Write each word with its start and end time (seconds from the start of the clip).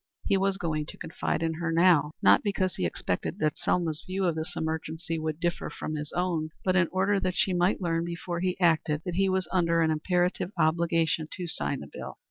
He 0.25 0.35
was 0.35 0.57
going 0.57 0.87
to 0.87 0.97
confide 0.97 1.43
in 1.43 1.53
her 1.53 1.71
now 1.71 2.13
not 2.23 2.41
because 2.41 2.75
he 2.75 2.87
expected 2.87 3.37
that 3.37 3.59
Selma's 3.59 4.01
view 4.03 4.25
of 4.25 4.33
this 4.33 4.55
emergency 4.55 5.19
would 5.19 5.39
differ 5.39 5.69
from 5.69 5.93
his 5.93 6.11
own, 6.13 6.49
but 6.65 6.75
in 6.75 6.87
order 6.87 7.19
that 7.19 7.37
she 7.37 7.53
might 7.53 7.83
learn 7.83 8.03
before 8.03 8.39
he 8.39 8.59
acted 8.59 9.03
that 9.05 9.13
he 9.13 9.29
was 9.29 9.47
under 9.51 9.81
an 9.83 9.91
imperative 9.91 10.49
obligation 10.57 11.27
to 11.33 11.47
sign 11.47 11.81
the 11.81 11.87
bill. 11.93 12.17